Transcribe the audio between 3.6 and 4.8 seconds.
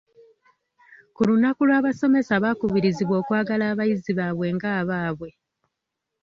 abayizi baabwe nga